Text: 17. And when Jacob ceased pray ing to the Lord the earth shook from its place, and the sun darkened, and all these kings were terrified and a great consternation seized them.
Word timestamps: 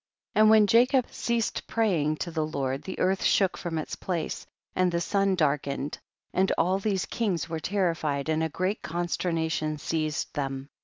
17. 0.33 0.41
And 0.41 0.49
when 0.49 0.65
Jacob 0.65 1.05
ceased 1.11 1.67
pray 1.67 2.01
ing 2.01 2.15
to 2.15 2.31
the 2.31 2.43
Lord 2.43 2.81
the 2.81 2.97
earth 2.97 3.21
shook 3.21 3.55
from 3.55 3.77
its 3.77 3.95
place, 3.95 4.47
and 4.75 4.91
the 4.91 4.99
sun 4.99 5.35
darkened, 5.35 5.99
and 6.33 6.51
all 6.57 6.79
these 6.79 7.05
kings 7.05 7.47
were 7.47 7.59
terrified 7.59 8.27
and 8.27 8.41
a 8.41 8.49
great 8.49 8.81
consternation 8.81 9.77
seized 9.77 10.33
them. 10.33 10.69